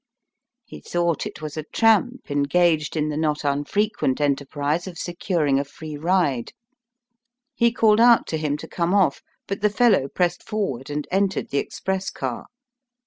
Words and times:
He 0.65 0.81
thought 0.81 1.27
it 1.27 1.43
was 1.43 1.57
a 1.57 1.61
tramp 1.63 2.31
engaged 2.31 2.97
in 2.97 3.09
the 3.09 3.17
not 3.17 3.43
unfrequent 3.43 4.19
enter 4.19 4.47
prise 4.47 4.87
of 4.87 4.97
securing 4.97 5.59
a 5.59 5.63
free 5.63 5.95
ride. 5.95 6.53
He 7.53 7.71
called 7.71 7.99
out 7.99 8.25
to 8.29 8.37
him 8.39 8.57
to 8.57 8.67
come 8.67 8.95
off, 8.95 9.21
but 9.45 9.61
the 9.61 9.69
fellow 9.69 10.07
pressed 10.07 10.41
forward 10.41 10.89
and 10.89 11.07
entered 11.11 11.51
the 11.51 11.59
express 11.59 12.09
car. 12.09 12.47